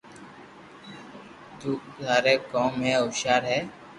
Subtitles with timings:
[1.59, 3.59] تو ٿاري ڪوم ۾ ھوݾيار ھي